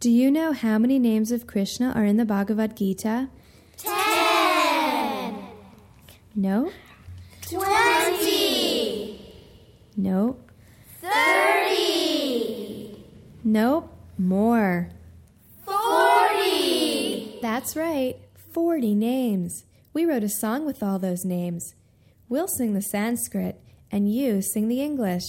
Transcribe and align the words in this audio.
Do 0.00 0.10
you 0.10 0.30
know 0.30 0.52
how 0.52 0.78
many 0.78 0.98
names 0.98 1.30
of 1.30 1.46
Krishna 1.46 1.92
are 1.94 2.06
in 2.06 2.16
the 2.16 2.24
Bhagavad 2.24 2.74
Gita? 2.74 3.28
Ten! 3.76 5.36
No? 6.34 6.72
Twenty! 7.42 9.20
No? 9.98 10.38
Thirty! 11.02 12.96
Nope, 13.44 13.94
more. 14.16 14.88
Forty! 15.66 17.38
That's 17.42 17.76
right, 17.76 18.16
forty 18.54 18.94
names. 18.94 19.64
We 19.92 20.06
wrote 20.06 20.24
a 20.24 20.30
song 20.30 20.64
with 20.64 20.82
all 20.82 20.98
those 20.98 21.26
names. 21.26 21.74
We'll 22.26 22.48
sing 22.48 22.72
the 22.72 22.80
Sanskrit, 22.80 23.60
and 23.92 24.10
you 24.10 24.40
sing 24.40 24.68
the 24.68 24.80
English. 24.80 25.28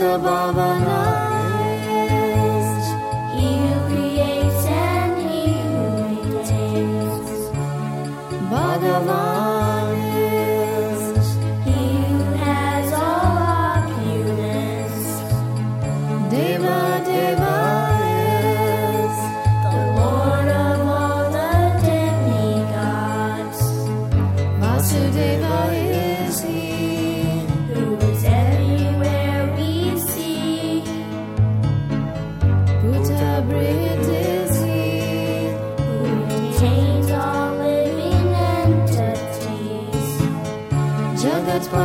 sa 0.00 0.16
babala 0.16 1.09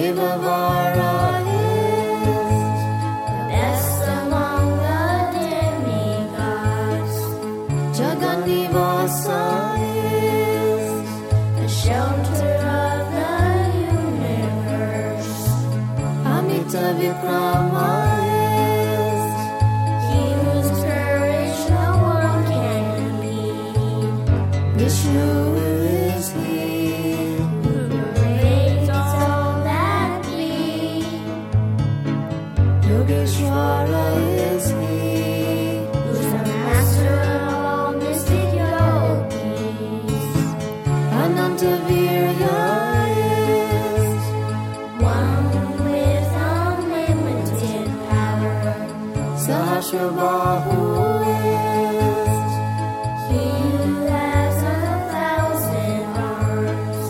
Devavara 0.00 1.14
is 1.44 2.64
Best 3.52 4.00
among 4.20 4.66
the 4.86 5.08
demigods. 5.36 7.16
Is 10.80 10.96
The 11.60 11.68
shelter 11.68 12.56
of 12.80 13.00
the 13.16 13.36
universe. 13.92 15.36
Sahasrabahu 49.90 50.78
is 51.26 52.38
He 53.26 53.42
who 53.74 54.06
has 54.06 54.58
a 54.62 54.78
thousand 55.10 56.06
arms. 56.14 57.08